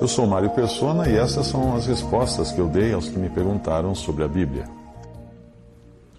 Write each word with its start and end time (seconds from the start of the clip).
Eu 0.00 0.06
sou 0.06 0.28
Mário 0.28 0.50
Persona 0.50 1.08
e 1.08 1.16
essas 1.16 1.46
são 1.48 1.74
as 1.74 1.86
respostas 1.86 2.52
que 2.52 2.60
eu 2.60 2.68
dei 2.68 2.92
aos 2.92 3.08
que 3.08 3.18
me 3.18 3.28
perguntaram 3.28 3.96
sobre 3.96 4.22
a 4.22 4.28
Bíblia. 4.28 4.64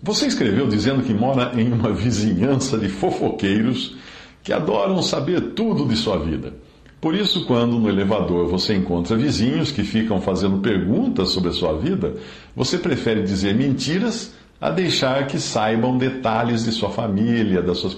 Você 0.03 0.27
escreveu 0.27 0.67
dizendo 0.67 1.01
que 1.01 1.13
mora 1.13 1.53
em 1.55 1.71
uma 1.71 1.91
vizinhança 1.93 2.77
de 2.77 2.89
fofoqueiros 2.89 3.95
que 4.43 4.51
adoram 4.51 5.01
saber 5.01 5.53
tudo 5.53 5.85
de 5.85 5.95
sua 5.95 6.17
vida. 6.19 6.53
Por 6.99 7.15
isso, 7.15 7.45
quando 7.45 7.79
no 7.79 7.87
elevador 7.87 8.49
você 8.49 8.75
encontra 8.75 9.15
vizinhos 9.15 9.71
que 9.71 9.83
ficam 9.83 10.19
fazendo 10.19 10.57
perguntas 10.57 11.29
sobre 11.29 11.49
a 11.49 11.53
sua 11.53 11.77
vida, 11.77 12.15
você 12.53 12.77
prefere 12.77 13.23
dizer 13.23 13.55
mentiras 13.55 14.33
a 14.59 14.69
deixar 14.69 15.25
que 15.27 15.39
saibam 15.39 15.97
detalhes 15.97 16.65
de 16.65 16.73
sua 16.73 16.89
família, 16.89 17.61
das 17.61 17.77
suas 17.77 17.95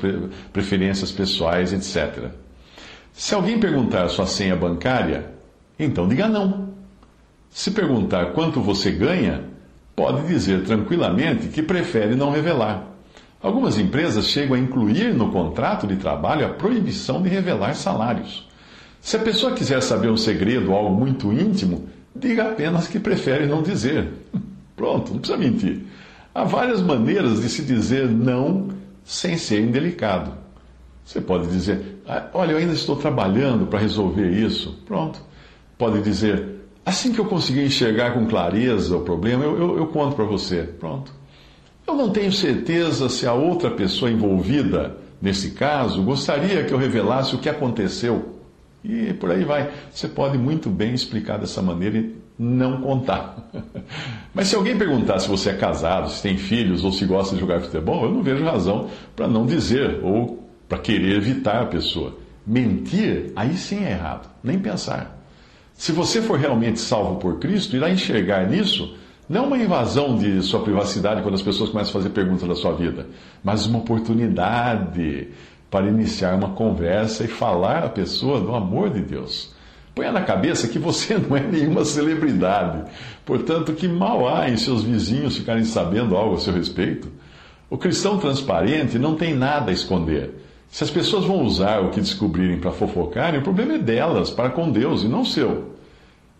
preferências 0.53 1.11
pessoais, 1.11 1.73
etc. 1.73 2.29
Se 3.11 3.33
alguém 3.33 3.59
perguntar 3.59 4.07
sua 4.09 4.27
senha 4.27 4.55
bancária, 4.55 5.40
então 5.83 6.07
diga 6.07 6.27
não. 6.27 6.69
Se 7.49 7.71
perguntar 7.71 8.27
quanto 8.27 8.61
você 8.61 8.91
ganha, 8.91 9.43
pode 9.95 10.25
dizer 10.27 10.63
tranquilamente 10.63 11.47
que 11.47 11.61
prefere 11.61 12.15
não 12.15 12.31
revelar. 12.31 12.87
Algumas 13.41 13.77
empresas 13.77 14.27
chegam 14.27 14.55
a 14.55 14.59
incluir 14.59 15.13
no 15.13 15.31
contrato 15.31 15.87
de 15.87 15.95
trabalho 15.95 16.45
a 16.45 16.49
proibição 16.49 17.21
de 17.21 17.29
revelar 17.29 17.75
salários. 17.75 18.47
Se 19.01 19.17
a 19.17 19.19
pessoa 19.19 19.53
quiser 19.53 19.81
saber 19.81 20.09
um 20.09 20.17
segredo 20.17 20.71
algo 20.73 20.95
muito 20.95 21.33
íntimo, 21.33 21.89
diga 22.15 22.51
apenas 22.51 22.87
que 22.87 22.99
prefere 22.99 23.47
não 23.47 23.63
dizer. 23.63 24.07
Pronto, 24.77 25.11
não 25.11 25.19
precisa 25.19 25.37
mentir. 25.37 25.81
Há 26.33 26.43
várias 26.43 26.81
maneiras 26.81 27.41
de 27.41 27.49
se 27.49 27.63
dizer 27.63 28.07
não 28.07 28.69
sem 29.03 29.37
ser 29.37 29.61
indelicado. 29.61 30.33
Você 31.03 31.19
pode 31.19 31.47
dizer: 31.47 32.01
ah, 32.07 32.27
Olha, 32.33 32.51
eu 32.51 32.57
ainda 32.57 32.73
estou 32.73 32.95
trabalhando 32.95 33.65
para 33.65 33.79
resolver 33.79 34.29
isso. 34.29 34.79
Pronto. 34.85 35.21
Pode 35.81 35.99
dizer: 36.03 36.47
Assim 36.85 37.11
que 37.11 37.17
eu 37.17 37.25
conseguir 37.25 37.65
enxergar 37.65 38.13
com 38.13 38.27
clareza 38.27 38.95
o 38.95 39.01
problema, 39.01 39.43
eu, 39.43 39.57
eu, 39.57 39.77
eu 39.79 39.87
conto 39.87 40.15
para 40.15 40.25
você. 40.25 40.61
Pronto. 40.61 41.11
Eu 41.87 41.95
não 41.95 42.11
tenho 42.11 42.31
certeza 42.31 43.09
se 43.09 43.25
a 43.25 43.33
outra 43.33 43.71
pessoa 43.71 44.11
envolvida 44.11 44.95
nesse 45.19 45.49
caso 45.55 46.03
gostaria 46.03 46.63
que 46.65 46.71
eu 46.71 46.77
revelasse 46.77 47.33
o 47.33 47.39
que 47.39 47.49
aconteceu. 47.49 48.35
E 48.83 49.11
por 49.13 49.31
aí 49.31 49.43
vai. 49.43 49.71
Você 49.91 50.07
pode 50.07 50.37
muito 50.37 50.69
bem 50.69 50.93
explicar 50.93 51.39
dessa 51.39 51.63
maneira 51.63 51.97
e 51.97 52.15
não 52.37 52.79
contar. 52.79 53.49
Mas 54.35 54.49
se 54.49 54.55
alguém 54.55 54.77
perguntar 54.77 55.17
se 55.17 55.27
você 55.27 55.49
é 55.49 55.53
casado, 55.53 56.11
se 56.11 56.21
tem 56.21 56.37
filhos 56.37 56.83
ou 56.83 56.91
se 56.91 57.05
gosta 57.05 57.33
de 57.33 57.41
jogar 57.41 57.59
futebol, 57.59 58.05
eu 58.05 58.11
não 58.11 58.21
vejo 58.21 58.45
razão 58.45 58.87
para 59.15 59.27
não 59.27 59.47
dizer 59.47 59.99
ou 60.03 60.47
para 60.69 60.77
querer 60.77 61.17
evitar 61.17 61.63
a 61.63 61.65
pessoa. 61.65 62.19
Mentir, 62.45 63.31
aí 63.35 63.57
sim 63.57 63.83
é 63.83 63.93
errado. 63.93 64.29
Nem 64.43 64.59
pensar. 64.59 65.20
Se 65.81 65.91
você 65.91 66.21
for 66.21 66.37
realmente 66.37 66.79
salvo 66.79 67.15
por 67.15 67.39
Cristo, 67.39 67.75
irá 67.75 67.89
enxergar 67.89 68.47
nisso 68.47 68.95
não 69.27 69.47
uma 69.47 69.57
invasão 69.57 70.15
de 70.15 70.39
sua 70.43 70.59
privacidade 70.59 71.23
quando 71.23 71.33
as 71.33 71.41
pessoas 71.41 71.71
começam 71.71 71.89
a 71.89 71.93
fazer 71.93 72.11
perguntas 72.11 72.47
da 72.47 72.53
sua 72.53 72.71
vida, 72.73 73.07
mas 73.43 73.65
uma 73.65 73.79
oportunidade 73.79 75.29
para 75.71 75.87
iniciar 75.87 76.35
uma 76.35 76.49
conversa 76.49 77.23
e 77.23 77.27
falar 77.27 77.83
à 77.83 77.89
pessoa 77.89 78.39
do 78.39 78.53
amor 78.53 78.91
de 78.91 79.01
Deus. 79.01 79.55
Ponha 79.95 80.11
na 80.11 80.21
cabeça 80.21 80.67
que 80.67 80.77
você 80.77 81.17
não 81.27 81.35
é 81.35 81.39
nenhuma 81.39 81.83
celebridade, 81.83 82.83
portanto, 83.25 83.73
que 83.73 83.87
mal 83.87 84.29
há 84.29 84.51
em 84.51 84.57
seus 84.57 84.83
vizinhos 84.83 85.35
ficarem 85.35 85.63
sabendo 85.63 86.15
algo 86.15 86.35
a 86.35 86.39
seu 86.39 86.53
respeito. 86.53 87.11
O 87.71 87.75
cristão 87.75 88.19
transparente 88.19 88.99
não 88.99 89.15
tem 89.15 89.33
nada 89.33 89.71
a 89.71 89.73
esconder. 89.73 90.29
Se 90.71 90.85
as 90.85 90.89
pessoas 90.89 91.25
vão 91.25 91.43
usar 91.43 91.81
o 91.81 91.89
que 91.89 91.99
descobrirem 91.99 92.57
para 92.57 92.71
fofocarem, 92.71 93.41
o 93.41 93.43
problema 93.43 93.73
é 93.73 93.77
delas, 93.77 94.31
para 94.31 94.49
com 94.49 94.71
Deus 94.71 95.03
e 95.03 95.07
não 95.07 95.25
seu. 95.25 95.73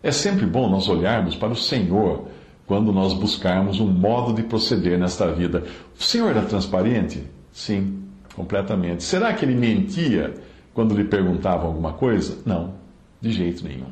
É 0.02 0.10
sempre 0.10 0.46
bom 0.46 0.70
nós 0.70 0.88
olharmos 0.88 1.36
para 1.36 1.52
o 1.52 1.56
Senhor 1.56 2.24
quando 2.66 2.92
nós 2.92 3.12
buscarmos 3.12 3.78
um 3.78 3.86
modo 3.86 4.32
de 4.32 4.42
proceder 4.42 4.98
nesta 4.98 5.30
vida. 5.30 5.64
O 5.98 6.02
Senhor 6.02 6.30
era 6.30 6.46
transparente? 6.46 7.22
Sim, 7.52 8.02
completamente. 8.34 9.04
Será 9.04 9.34
que 9.34 9.44
ele 9.44 9.54
mentia 9.54 10.32
quando 10.72 10.94
lhe 10.94 11.04
perguntavam 11.04 11.66
alguma 11.66 11.92
coisa? 11.92 12.38
Não, 12.46 12.72
de 13.20 13.30
jeito 13.30 13.62
nenhum. 13.62 13.90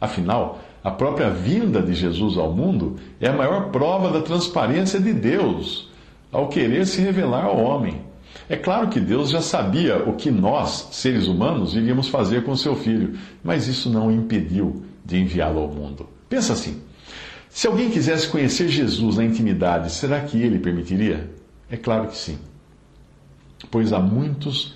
Afinal, 0.00 0.58
a 0.82 0.90
própria 0.90 1.28
vinda 1.28 1.82
de 1.82 1.92
Jesus 1.92 2.38
ao 2.38 2.50
mundo 2.50 2.96
é 3.20 3.28
a 3.28 3.32
maior 3.34 3.70
prova 3.70 4.10
da 4.10 4.22
transparência 4.22 4.98
de 4.98 5.12
Deus 5.12 5.90
ao 6.32 6.48
querer 6.48 6.86
se 6.86 7.02
revelar 7.02 7.44
ao 7.44 7.58
homem. 7.58 8.11
É 8.52 8.56
claro 8.58 8.88
que 8.88 9.00
Deus 9.00 9.30
já 9.30 9.40
sabia 9.40 9.96
o 10.06 10.12
que 10.12 10.30
nós, 10.30 10.88
seres 10.92 11.26
humanos, 11.26 11.74
iríamos 11.74 12.08
fazer 12.08 12.44
com 12.44 12.54
seu 12.54 12.76
filho, 12.76 13.18
mas 13.42 13.66
isso 13.66 13.88
não 13.88 14.08
o 14.08 14.12
impediu 14.12 14.84
de 15.02 15.16
enviá-lo 15.16 15.58
ao 15.58 15.68
mundo. 15.68 16.06
Pensa 16.28 16.52
assim. 16.52 16.82
Se 17.48 17.66
alguém 17.66 17.88
quisesse 17.88 18.28
conhecer 18.28 18.68
Jesus 18.68 19.16
na 19.16 19.24
intimidade, 19.24 19.90
será 19.90 20.20
que 20.20 20.36
ele 20.36 20.58
permitiria? 20.58 21.30
É 21.70 21.78
claro 21.78 22.08
que 22.08 22.16
sim. 22.18 22.38
Pois 23.70 23.90
há 23.90 23.98
muitos 23.98 24.74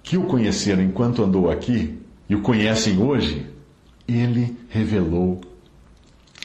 que 0.00 0.16
o 0.16 0.26
conheceram 0.26 0.84
enquanto 0.84 1.24
andou 1.24 1.50
aqui 1.50 1.98
e 2.28 2.36
o 2.36 2.42
conhecem 2.42 3.02
hoje, 3.02 3.44
ele 4.06 4.56
revelou 4.68 5.40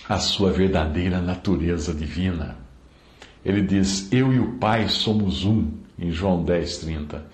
a 0.08 0.18
sua 0.18 0.52
verdadeira 0.52 1.22
natureza 1.22 1.94
divina. 1.94 2.58
Ele 3.44 3.62
diz: 3.62 4.12
Eu 4.12 4.34
e 4.34 4.40
o 4.40 4.54
Pai 4.54 4.88
somos 4.88 5.46
um, 5.46 5.68
em 5.98 6.12
João 6.12 6.44
10, 6.44 6.78
30. 6.80 7.26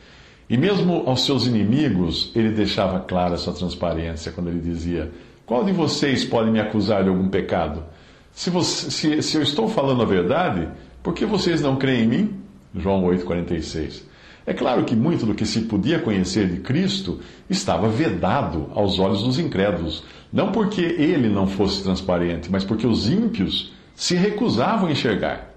E 0.49 0.57
mesmo 0.57 1.03
aos 1.07 1.25
seus 1.25 1.47
inimigos, 1.47 2.31
ele 2.35 2.49
deixava 2.49 2.99
clara 2.99 3.37
sua 3.37 3.53
transparência 3.53 4.31
quando 4.31 4.49
ele 4.49 4.59
dizia: 4.59 5.11
Qual 5.45 5.63
de 5.63 5.71
vocês 5.71 6.23
pode 6.23 6.51
me 6.51 6.59
acusar 6.59 7.03
de 7.03 7.09
algum 7.09 7.29
pecado? 7.29 7.83
Se, 8.31 8.49
você, 8.49 8.91
se, 8.91 9.21
se 9.23 9.37
eu 9.37 9.41
estou 9.41 9.67
falando 9.67 10.01
a 10.03 10.05
verdade, 10.05 10.67
por 11.01 11.13
que 11.13 11.25
vocês 11.25 11.61
não 11.61 11.77
creem 11.77 12.03
em 12.03 12.07
mim? 12.07 12.33
João 12.75 13.03
8,46. 13.05 14.03
É 14.45 14.53
claro 14.53 14.83
que 14.83 14.95
muito 14.95 15.25
do 15.25 15.33
que 15.33 15.45
se 15.45 15.61
podia 15.61 15.97
conhecer 15.97 16.47
de 16.47 16.59
Cristo 16.59 17.19
estava 17.49 17.89
vedado 17.89 18.69
aos 18.75 18.99
olhos 18.99 19.23
dos 19.23 19.39
incrédulos. 19.39 20.03
Não 20.31 20.51
porque 20.51 20.81
ele 20.81 21.29
não 21.29 21.47
fosse 21.47 21.81
transparente, 21.81 22.51
mas 22.51 22.63
porque 22.63 22.85
os 22.85 23.09
ímpios 23.09 23.73
se 23.95 24.15
recusavam 24.15 24.87
a 24.87 24.91
enxergar. 24.91 25.54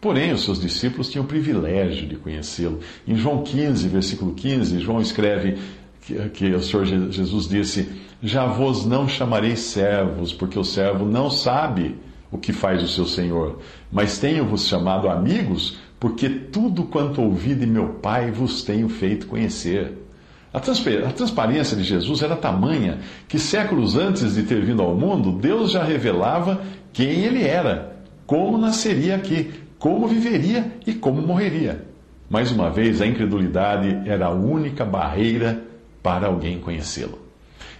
Porém, 0.00 0.32
os 0.32 0.44
seus 0.44 0.60
discípulos 0.60 1.08
tinham 1.08 1.24
o 1.24 1.28
privilégio 1.28 2.06
de 2.06 2.16
conhecê-lo. 2.16 2.80
Em 3.06 3.16
João 3.16 3.42
15, 3.42 3.88
versículo 3.88 4.34
15, 4.34 4.80
João 4.80 5.00
escreve 5.00 5.58
que, 6.02 6.28
que 6.30 6.54
o 6.54 6.62
Senhor 6.62 6.84
Jesus 7.10 7.48
disse: 7.48 7.88
Já 8.22 8.46
vos 8.46 8.84
não 8.84 9.08
chamarei 9.08 9.56
servos, 9.56 10.32
porque 10.32 10.58
o 10.58 10.64
servo 10.64 11.04
não 11.04 11.30
sabe 11.30 11.96
o 12.30 12.38
que 12.38 12.52
faz 12.52 12.82
o 12.82 12.88
seu 12.88 13.06
Senhor. 13.06 13.58
Mas 13.90 14.18
tenho-vos 14.18 14.66
chamado 14.66 15.08
amigos, 15.08 15.78
porque 15.98 16.28
tudo 16.28 16.84
quanto 16.84 17.22
ouvi 17.22 17.54
de 17.54 17.66
meu 17.66 17.88
Pai 17.94 18.30
vos 18.30 18.62
tenho 18.62 18.88
feito 18.88 19.26
conhecer. 19.26 19.92
A, 20.52 20.58
a 20.58 21.12
transparência 21.12 21.76
de 21.76 21.84
Jesus 21.84 22.22
era 22.22 22.36
tamanha 22.36 23.00
que 23.28 23.38
séculos 23.38 23.96
antes 23.96 24.34
de 24.34 24.42
ter 24.42 24.64
vindo 24.64 24.82
ao 24.82 24.94
mundo, 24.94 25.32
Deus 25.32 25.72
já 25.72 25.82
revelava 25.82 26.62
quem 26.92 27.24
ele 27.24 27.42
era, 27.42 27.96
como 28.26 28.56
nasceria 28.56 29.16
aqui, 29.16 29.50
como 29.78 30.06
viveria 30.06 30.72
e 30.86 30.94
como 30.94 31.20
morreria. 31.22 31.84
Mais 32.28 32.50
uma 32.50 32.70
vez, 32.70 33.00
a 33.00 33.06
incredulidade 33.06 34.08
era 34.08 34.26
a 34.26 34.30
única 34.30 34.84
barreira 34.84 35.62
para 36.02 36.26
alguém 36.26 36.58
conhecê-lo. 36.58 37.18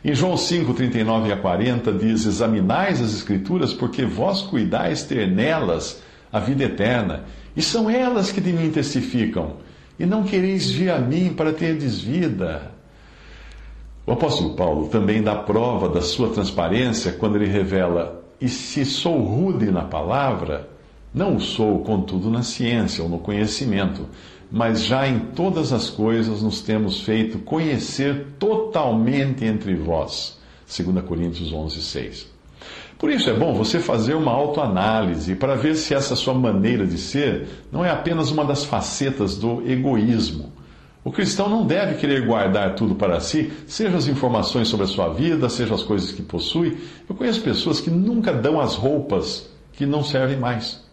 Em 0.05 0.15
João 0.15 0.37
5, 0.37 0.73
39 0.73 1.33
a 1.33 1.37
40 1.37 1.93
diz: 1.93 2.27
Examinais 2.27 3.01
as 3.01 3.13
Escrituras, 3.13 3.73
porque 3.73 4.05
vós 4.05 4.43
cuidais 4.43 5.03
ter 5.03 5.29
nelas 5.29 6.01
a 6.33 6.39
vida 6.39 6.65
eterna, 6.65 7.25
e 7.57 7.63
são 7.63 7.91
elas 7.91 8.31
que 8.31 8.41
de 8.41 8.53
mim 8.53 8.71
testificam, 8.71 9.57
e 9.99 10.07
não 10.07 10.23
quereis 10.23 10.71
vir 10.71 10.91
a 10.91 10.99
mim 10.99 11.33
para 11.35 11.53
terdes 11.53 12.01
vida. 12.01 12.71
O 14.07 14.13
apóstolo 14.13 14.55
Paulo 14.55 14.89
também 14.89 15.23
dá 15.23 15.35
prova 15.35 15.89
da 15.89 16.01
sua 16.01 16.29
transparência 16.29 17.13
quando 17.13 17.37
ele 17.37 17.47
revela: 17.47 18.25
E 18.41 18.49
se 18.49 18.85
sou 18.85 19.19
rude 19.19 19.73
na 19.73 19.83
palavra, 19.83 20.69
não 21.17 21.37
o 21.37 21.41
sou, 21.41 21.79
contudo, 21.79 22.31
na 22.31 22.43
ciência 22.43 23.03
ou 23.03 23.09
no 23.09 23.19
conhecimento, 23.19 24.07
mas 24.53 24.85
já 24.85 25.09
em 25.09 25.19
todas 25.19 25.73
as 25.73 25.89
coisas 25.89 26.43
nos 26.43 26.61
temos 26.61 27.01
feito 27.01 27.39
conhecer 27.39 28.35
totalmente 28.39 29.43
entre 29.43 29.75
vós. 29.75 30.39
2 30.69 31.03
Coríntios 31.07 31.55
11, 31.55 31.81
6. 31.81 32.27
Por 32.99 33.11
isso 33.11 33.31
é 33.31 33.33
bom 33.33 33.55
você 33.55 33.81
fazer 33.81 34.13
uma 34.13 34.31
autoanálise 34.31 35.35
para 35.35 35.55
ver 35.55 35.77
se 35.77 35.95
essa 35.95 36.15
sua 36.15 36.35
maneira 36.35 36.87
de 36.87 36.99
ser 36.99 37.49
não 37.73 37.83
é 37.83 37.91
apenas 37.91 38.31
uma 38.31 38.45
das 38.45 38.67
facetas 38.67 39.39
do 39.39 39.67
egoísmo. 39.67 40.53
O 41.03 41.11
cristão 41.11 41.49
não 41.49 41.65
deve 41.67 41.95
querer 41.95 42.27
guardar 42.27 42.75
tudo 42.75 42.95
para 42.95 43.21
si, 43.21 43.51
seja 43.67 43.97
as 43.97 44.07
informações 44.07 44.69
sobre 44.69 44.85
a 44.85 44.89
sua 44.89 45.09
vida, 45.09 45.49
seja 45.49 45.75
as 45.75 45.83
coisas 45.83 46.13
que 46.13 46.21
possui. 46.21 46.77
Eu 47.09 47.15
conheço 47.15 47.41
pessoas 47.41 47.81
que 47.81 47.91
nunca 47.91 48.35
dão 48.35 48.61
as 48.61 48.75
roupas 48.75 49.49
que 49.73 49.87
não 49.87 50.05
servem 50.05 50.37
mais. 50.37 50.86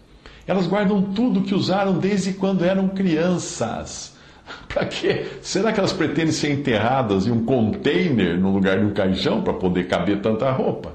Elas 0.46 0.68
guardam 0.68 1.02
tudo 1.02 1.42
que 1.42 1.56
usaram 1.56 1.98
desde 1.98 2.34
quando 2.34 2.66
eram 2.66 2.90
crianças. 2.90 4.14
Para 4.68 4.86
quê? 4.86 5.26
Será 5.42 5.72
que 5.72 5.80
elas 5.80 5.94
pretendem 5.94 6.32
ser 6.32 6.52
enterradas 6.52 7.26
em 7.26 7.32
um 7.32 7.46
container 7.46 8.38
no 8.38 8.52
lugar 8.52 8.80
de 8.80 8.86
um 8.86 8.94
caixão 8.94 9.42
para 9.42 9.54
poder 9.54 9.88
caber 9.88 10.22
tanta 10.22 10.52
roupa? 10.52 10.94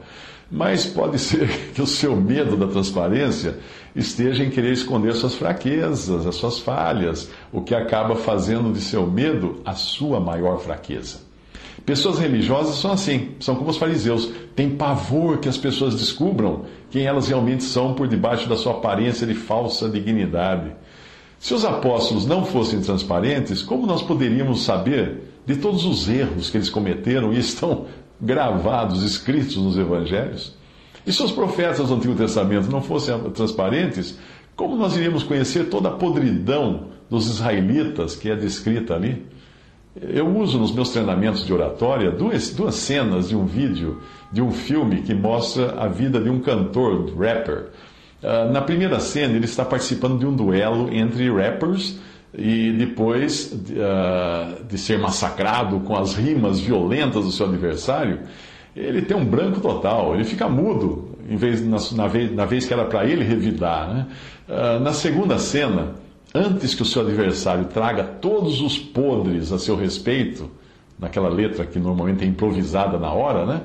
Mas 0.51 0.87
pode 0.87 1.19
ser 1.19 1.49
que 1.75 1.83
o 1.83 1.87
seu 1.87 2.17
medo 2.17 2.57
da 2.57 2.67
transparência 2.67 3.59
esteja 3.95 4.45
em 4.45 4.51
querer 4.51 4.73
esconder 4.73 5.15
suas 5.15 5.35
fraquezas, 5.35 6.27
as 6.27 6.35
suas 6.37 6.59
falhas, 6.59 7.31
o 7.53 7.63
que 7.63 7.75
acaba 7.75 8.17
fazendo 8.17 8.73
de 8.73 8.81
seu 8.81 9.07
medo 9.07 9.61
a 9.65 9.75
sua 9.75 10.21
maior 10.21 10.59
fraqueza. 10.61 11.28
Pessoas 11.89 12.19
religiosas 12.19 12.75
são 12.75 12.93
assim, 12.93 13.31
são 13.41 13.57
como 13.57 13.71
os 13.71 13.79
fariseus, 13.79 14.31
têm 14.55 14.77
pavor 14.77 15.39
que 15.39 15.49
as 15.49 15.57
pessoas 15.57 15.95
descubram 15.95 16.67
quem 16.91 17.07
elas 17.07 17.29
realmente 17.29 17.65
são 17.65 17.95
por 17.95 18.07
debaixo 18.07 18.47
da 18.47 18.57
sua 18.57 18.75
aparência 18.75 19.27
de 19.27 19.33
falsa 19.33 19.89
dignidade. 19.89 20.71
Se 21.39 21.55
os 21.55 21.65
apóstolos 21.65 22.27
não 22.27 22.45
fossem 22.45 22.83
transparentes, 22.83 23.63
como 23.63 23.87
nós 23.87 24.03
poderíamos 24.03 24.65
saber 24.65 25.33
de 25.47 25.57
todos 25.57 25.87
os 25.87 26.11
erros 26.11 26.51
que 26.51 26.59
eles 26.59 26.69
cometeram 26.69 27.33
e 27.33 27.39
estão 27.39 27.87
gravados, 28.21 29.03
escritos 29.03 29.57
nos 29.57 29.79
evangelhos? 29.79 30.55
E 31.07 31.13
se 31.13 31.23
os 31.23 31.33
profetas 31.33 31.89
do 31.89 31.95
Antigo 31.95 32.15
Testamento 32.15 32.71
não 32.71 32.83
fossem 32.83 33.19
transparentes, 33.31 34.19
como 34.55 34.77
nós 34.77 34.95
iríamos 34.95 35.23
conhecer 35.23 35.71
toda 35.71 35.89
a 35.89 35.93
podridão 35.93 36.89
dos 37.09 37.31
israelitas 37.31 38.15
que 38.15 38.29
é 38.29 38.37
descrita 38.37 38.95
ali? 38.95 39.25
Eu 40.01 40.29
uso 40.37 40.59
nos 40.59 40.73
meus 40.73 40.91
treinamentos 40.91 41.45
de 41.45 41.53
oratória 41.53 42.11
duas, 42.11 42.51
duas 42.51 42.77
cenas 42.77 43.29
de 43.29 43.37
um 43.37 43.47
vídeo, 43.47 44.01
de 44.31 44.41
um 44.41 44.53
filme 44.53 45.03
que 45.03 45.15
mostra 45.15 45.75
a 45.79 45.89
vida 45.89 46.21
de 46.21 46.31
um 46.31 46.39
cantor, 46.41 47.13
rapper. 47.19 47.71
Uh, 48.23 48.53
na 48.53 48.61
primeira 48.61 49.01
cena, 49.01 49.35
ele 49.35 49.45
está 49.45 49.65
participando 49.65 50.19
de 50.19 50.27
um 50.27 50.35
duelo 50.35 50.93
entre 50.93 51.31
rappers 51.31 51.99
e 52.37 52.73
depois 52.73 53.53
uh, 53.53 54.65
de 54.65 54.79
ser 54.79 54.99
massacrado 54.99 55.81
com 55.81 55.97
as 55.97 56.15
rimas 56.15 56.61
violentas 56.61 57.25
do 57.25 57.33
seu 57.33 57.47
adversário, 57.47 58.21
ele 58.77 59.03
tem 59.03 59.17
um 59.17 59.25
branco 59.25 59.61
total, 59.61 60.15
ele 60.15 60.25
fica 60.25 60.49
mudo, 60.49 61.17
em 61.29 61.37
vez, 61.37 61.65
na, 61.67 61.79
na, 61.97 62.07
vez, 62.07 62.33
na 62.33 62.45
vez 62.45 62.67
que 62.67 62.73
era 62.73 62.85
para 62.85 63.05
ele 63.05 63.25
revidar. 63.25 63.93
Né? 63.93 64.07
Uh, 64.49 64.81
na 64.81 64.93
segunda 64.93 65.39
cena, 65.39 65.95
antes 66.35 66.75
que 66.75 66.83
o 66.83 66.87
seu 66.87 67.03
adversário 67.03 67.67
traga 67.67 68.05
todos 68.05 68.61
os 68.61 68.79
podres 68.79 69.53
a 69.53 69.59
seu 69.59 69.77
respeito, 69.77 70.51
naquela 70.99 71.29
letra 71.29 71.65
que 71.65 71.79
normalmente 71.79 72.25
é 72.25 72.27
improvisada 72.27 72.99
na 72.99 73.13
hora, 73.13 73.47
né? 73.47 73.63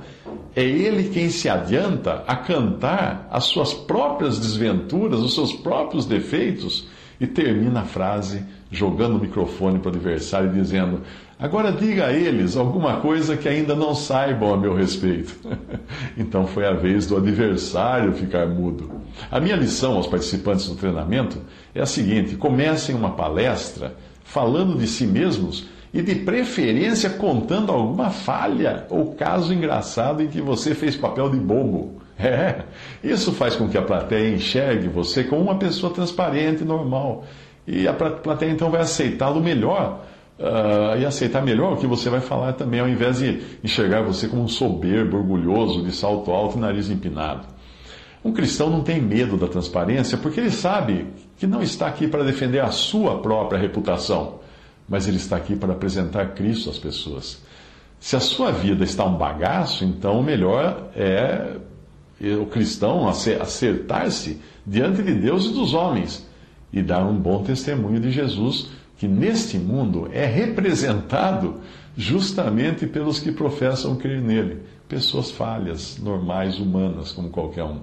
É 0.56 0.64
ele 0.64 1.10
quem 1.10 1.30
se 1.30 1.50
adianta 1.50 2.24
a 2.28 2.36
cantar 2.36 3.28
as 3.32 3.46
suas 3.46 3.74
próprias 3.74 4.38
desventuras, 4.38 5.20
os 5.20 5.34
seus 5.34 5.52
próprios 5.52 6.06
defeitos, 6.06 6.88
e 7.20 7.28
termina 7.28 7.82
a 7.82 7.86
frase 7.86 8.44
jogando 8.70 9.18
o 9.18 9.20
microfone 9.20 9.80
para 9.80 9.92
o 9.92 9.96
adversário 9.96 10.52
dizendo: 10.52 11.02
Agora 11.40 11.72
diga 11.72 12.08
a 12.08 12.14
eles 12.14 12.56
alguma 12.56 12.98
coisa 12.98 13.36
que 13.36 13.50
ainda 13.50 13.76
não 13.76 13.96
saibam 13.96 14.54
a 14.54 14.58
meu 14.58 14.76
respeito. 14.76 15.36
então 16.18 16.46
foi 16.46 16.66
a 16.66 16.74
vez 16.74 17.08
do 17.08 17.18
adversário 17.18 18.14
ficar 18.14 18.46
mudo. 18.46 19.02
A 19.32 19.40
minha 19.40 19.56
lição 19.56 19.96
aos 19.96 20.08
participantes 20.08 20.68
do 20.68 20.76
treinamento 20.76 21.40
é 21.74 21.82
a 21.82 21.86
seguinte: 21.86 22.36
comecem 22.36 22.96
uma 22.96 23.12
palestra 23.12 23.96
falando 24.24 24.78
de 24.78 24.88
si 24.88 25.06
mesmos 25.06 25.68
e 25.94 26.02
de 26.02 26.16
preferência 26.16 27.10
contando 27.10 27.72
alguma 27.72 28.10
falha 28.10 28.86
ou 28.90 29.14
caso 29.14 29.54
engraçado 29.54 30.22
em 30.24 30.28
que 30.28 30.42
você 30.42 30.74
fez 30.74 30.96
papel 30.96 31.30
de 31.30 31.38
bobo. 31.38 32.02
É, 32.16 32.66
isso 33.04 33.34
faz 33.34 33.56
com 33.56 33.68
que 33.68 33.78
a 33.78 33.82
plateia 33.82 34.34
enxergue 34.34 34.88
você 34.88 35.24
como 35.24 35.42
uma 35.42 35.56
pessoa 35.56 35.92
transparente 35.92 36.62
e 36.62 36.66
normal. 36.66 37.26
E 37.66 37.88
a 37.88 37.94
plateia 37.94 38.52
então 38.52 38.70
vai 38.70 38.82
aceitá-lo 38.82 39.42
melhor 39.42 40.00
uh, 40.40 40.98
e 41.00 41.06
aceitar 41.06 41.42
melhor 41.44 41.74
o 41.74 41.78
que 41.78 41.88
você 41.88 42.10
vai 42.10 42.22
falar 42.22 42.54
também, 42.54 42.80
ao 42.80 42.90
invés 42.90 43.20
de 43.20 43.42
enxergar 43.64 44.02
você 44.02 44.28
como 44.28 44.44
um 44.44 44.48
soberbo, 44.48 45.18
orgulhoso, 45.18 45.84
de 45.84 45.92
salto 45.92 46.32
alto 46.32 46.58
e 46.58 46.62
nariz 46.62 46.90
empinado. 46.90 47.48
Um 48.24 48.32
cristão 48.32 48.70
não 48.70 48.82
tem 48.82 49.02
medo 49.02 49.36
da 49.38 49.48
transparência 49.48 50.18
porque 50.18 50.40
ele 50.40 50.52
sabe 50.52 51.08
que 51.38 51.46
não 51.46 51.62
está 51.62 51.88
aqui 51.88 52.08
para 52.08 52.24
defender 52.24 52.60
a 52.60 52.72
sua 52.72 53.20
própria 53.20 53.60
reputação, 53.60 54.40
mas 54.88 55.08
ele 55.08 55.18
está 55.18 55.36
aqui 55.36 55.56
para 55.56 55.74
apresentar 55.74 56.34
Cristo 56.34 56.70
às 56.70 56.78
pessoas. 56.78 57.42
Se 58.00 58.16
a 58.16 58.20
sua 58.20 58.52
vida 58.52 58.84
está 58.84 59.06
um 59.06 59.18
bagaço, 59.18 59.84
então 59.84 60.20
o 60.20 60.24
melhor 60.24 60.90
é 60.96 61.58
o 62.42 62.46
cristão 62.46 63.08
acertar-se 63.08 64.40
diante 64.66 65.02
de 65.02 65.14
Deus 65.14 65.46
e 65.46 65.54
dos 65.54 65.74
homens 65.74 66.26
e 66.72 66.82
dar 66.82 67.06
um 67.06 67.16
bom 67.16 67.44
testemunho 67.44 68.00
de 68.00 68.12
Jesus 68.12 68.70
que 68.98 69.08
neste 69.08 69.58
mundo 69.58 70.10
é 70.12 70.26
representado 70.26 71.56
justamente 71.96 72.88
pelos 72.88 73.20
que 73.20 73.32
professam 73.32 73.96
crer 73.96 74.22
nele, 74.22 74.62
pessoas 74.88 75.32
falhas, 75.32 75.98
normais, 76.02 76.60
humanas, 76.60 77.12
como 77.12 77.30
qualquer 77.30 77.64
um. 77.64 77.80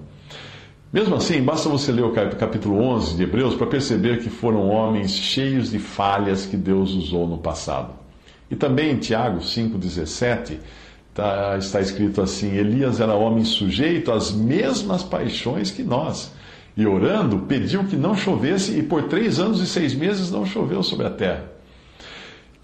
Mesmo 0.91 1.15
assim, 1.15 1.41
basta 1.41 1.69
você 1.69 1.89
ler 1.91 2.03
o 2.03 2.11
capítulo 2.11 2.77
11 2.81 3.15
de 3.15 3.23
Hebreus 3.23 3.55
para 3.55 3.67
perceber 3.67 4.19
que 4.21 4.29
foram 4.29 4.67
homens 4.67 5.11
cheios 5.11 5.71
de 5.71 5.79
falhas 5.79 6.45
que 6.45 6.57
Deus 6.57 6.91
usou 6.91 7.25
no 7.25 7.37
passado. 7.37 7.93
E 8.49 8.55
também 8.57 8.91
em 8.91 8.97
Tiago 8.97 9.39
5,17 9.39 10.57
tá, 11.13 11.57
está 11.57 11.79
escrito 11.79 12.21
assim: 12.21 12.57
Elias 12.57 12.99
era 12.99 13.15
homem 13.15 13.45
sujeito 13.45 14.11
às 14.11 14.31
mesmas 14.31 15.01
paixões 15.01 15.71
que 15.71 15.81
nós 15.81 16.33
e 16.81 16.87
orando, 16.87 17.39
pediu 17.39 17.83
que 17.83 17.95
não 17.95 18.15
chovesse, 18.15 18.77
e 18.77 18.81
por 18.81 19.03
três 19.03 19.39
anos 19.39 19.61
e 19.61 19.67
seis 19.67 19.93
meses 19.93 20.31
não 20.31 20.45
choveu 20.45 20.81
sobre 20.81 21.05
a 21.05 21.11
terra. 21.11 21.45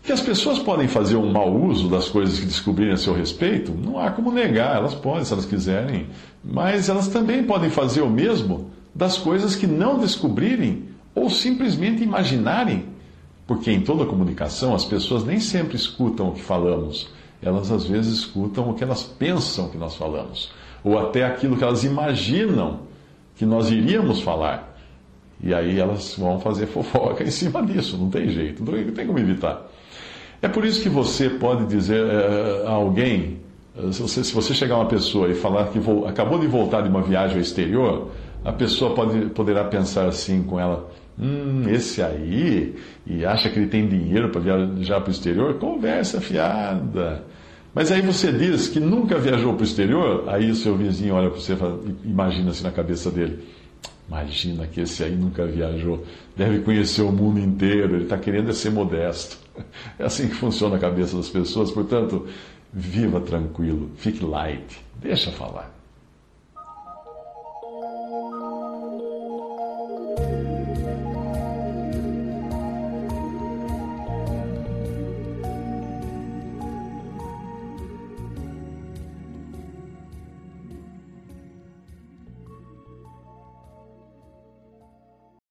Que 0.02 0.12
as 0.12 0.22
pessoas 0.22 0.58
podem 0.58 0.88
fazer 0.88 1.18
um 1.18 1.32
mau 1.32 1.54
uso 1.54 1.88
das 1.88 2.08
coisas 2.08 2.40
que 2.40 2.46
descobrirem 2.46 2.94
a 2.94 2.98
seu 2.98 3.14
respeito, 3.14 3.72
não 3.72 4.00
há 4.00 4.10
como 4.10 4.32
negar, 4.32 4.76
elas 4.76 4.96
podem 4.96 5.24
se 5.24 5.34
elas 5.34 5.46
quiserem, 5.46 6.08
mas 6.44 6.90
elas 6.90 7.10
também 7.10 7.44
podem 7.44 7.70
fazer 7.70 8.02
o 8.02 8.10
mesmo 8.10 8.72
das 8.96 9.18
coisas 9.18 9.56
que 9.56 9.68
não 9.68 10.00
descobrirem 10.00 10.86
ou 11.14 11.30
simplesmente 11.30 12.02
imaginarem. 12.02 12.86
Porque 13.46 13.72
em 13.72 13.82
toda 13.82 14.06
comunicação 14.06 14.74
as 14.74 14.84
pessoas 14.84 15.24
nem 15.24 15.40
sempre 15.40 15.76
escutam 15.76 16.30
o 16.30 16.34
que 16.34 16.42
falamos, 16.42 17.10
elas 17.42 17.72
às 17.72 17.86
vezes 17.86 18.20
escutam 18.20 18.70
o 18.70 18.74
que 18.74 18.84
elas 18.84 19.04
pensam 19.04 19.70
que 19.70 19.78
nós 19.78 19.96
falamos, 19.96 20.50
ou 20.84 20.98
até 20.98 21.24
aquilo 21.24 21.56
que 21.56 21.64
elas 21.64 21.84
imaginam 21.84 22.87
que 23.38 23.46
nós 23.46 23.70
iríamos 23.70 24.22
falar. 24.22 24.76
E 25.42 25.54
aí 25.54 25.80
elas 25.80 26.16
vão 26.18 26.40
fazer 26.40 26.66
fofoca 26.66 27.24
em 27.24 27.32
cima 27.32 27.62
disso, 27.66 27.98
não 27.98 28.10
tem 28.10 28.30
jeito, 28.30 28.64
não 28.64 28.92
tem 28.92 29.06
como 29.06 29.20
evitar. 29.20 29.68
É 30.42 30.48
por 30.48 30.66
isso 30.66 30.82
que 30.82 30.90
você 30.90 31.30
pode 31.30 31.66
dizer 31.66 32.04
é, 32.06 32.68
a 32.68 32.72
alguém, 32.72 33.40
eh, 33.76 33.92
se 33.92 34.02
você, 34.02 34.24
se 34.24 34.34
você 34.34 34.54
chegar 34.54 34.76
a 34.76 34.80
uma 34.80 34.88
pessoa 34.88 35.30
e 35.30 35.34
falar 35.34 35.68
que 35.68 35.80
vou, 35.80 36.08
acabou 36.08 36.40
de 36.40 36.48
voltar 36.48 36.82
de 36.82 36.90
uma 36.90 37.02
viagem 37.02 37.38
ao 37.38 37.42
exterior, 37.42 38.12
a 38.46 38.52
pessoa 38.52 38.94
pode, 38.94 39.30
poderá 39.30 39.64
pensar 39.64 40.08
assim 40.08 40.44
com 40.44 40.60
ela: 40.60 40.90
hum, 41.20 41.64
esse 41.68 42.04
aí, 42.04 42.76
e 43.06 43.26
acha 43.26 43.50
que 43.50 43.60
ele 43.60 43.68
tem 43.68 43.88
dinheiro 43.88 44.30
para 44.30 44.42
viajar 44.42 45.02
para 45.02 45.10
o 45.10 45.12
exterior? 45.12 45.56
Conversa 45.56 46.22
fiada. 46.22 47.24
Mas 47.78 47.92
aí 47.92 48.02
você 48.02 48.32
diz 48.32 48.68
que 48.68 48.80
nunca 48.80 49.20
viajou 49.20 49.54
para 49.54 49.62
o 49.62 49.64
exterior, 49.64 50.24
aí 50.30 50.50
o 50.50 50.56
seu 50.56 50.76
vizinho 50.76 51.14
olha 51.14 51.30
para 51.30 51.40
você 51.40 51.54
e 51.54 52.10
imagina 52.10 52.50
assim 52.50 52.64
na 52.64 52.72
cabeça 52.72 53.12
dele. 53.12 53.48
Imagina 54.08 54.66
que 54.66 54.82
esse 54.82 55.04
aí 55.04 55.16
nunca 55.16 55.46
viajou, 55.46 56.04
deve 56.36 56.62
conhecer 56.62 57.04
o 57.04 57.12
mundo 57.12 57.40
inteiro, 57.40 57.98
ele 57.98 58.06
está 58.06 58.18
querendo 58.18 58.50
é 58.50 58.54
ser 58.54 58.72
modesto. 58.72 59.38
É 60.00 60.06
assim 60.06 60.28
que 60.28 60.34
funciona 60.34 60.78
a 60.78 60.80
cabeça 60.80 61.18
das 61.18 61.30
pessoas, 61.30 61.70
portanto, 61.70 62.26
viva 62.74 63.22
tranquilo, 63.22 63.92
fique 63.96 64.26
light, 64.26 64.84
deixa 65.00 65.32
falar. 65.32 65.77